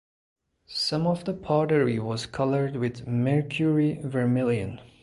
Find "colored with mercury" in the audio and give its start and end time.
2.25-3.99